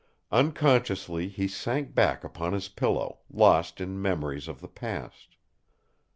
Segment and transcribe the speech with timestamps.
[0.31, 5.35] Unconsciously he sank back upon his pillow, lost in memories of the past.